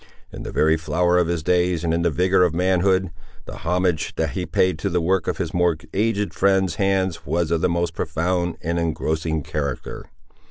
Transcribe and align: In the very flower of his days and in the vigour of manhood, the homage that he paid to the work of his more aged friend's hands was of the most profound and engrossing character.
In 0.33 0.41
the 0.41 0.51
very 0.51 0.77
flower 0.77 1.19
of 1.19 1.27
his 1.27 1.43
days 1.43 1.83
and 1.83 1.93
in 1.93 2.01
the 2.01 2.09
vigour 2.09 2.41
of 2.41 2.55
manhood, 2.55 3.11
the 3.45 3.57
homage 3.57 4.15
that 4.15 4.31
he 4.31 4.47
paid 4.47 4.79
to 4.79 4.89
the 4.89 4.99
work 4.99 5.27
of 5.27 5.37
his 5.37 5.53
more 5.53 5.77
aged 5.93 6.33
friend's 6.33 6.77
hands 6.81 7.23
was 7.27 7.51
of 7.51 7.61
the 7.61 7.69
most 7.69 7.93
profound 7.93 8.57
and 8.63 8.79
engrossing 8.79 9.43
character. 9.43 10.07